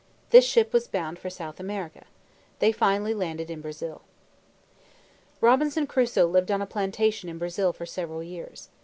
[0.31, 2.05] This ship was bound for South America.
[2.57, 4.01] They finally landed in Brazil.
[5.41, 8.69] Robinson Crusoe lived on a plantation in Brazil for several years.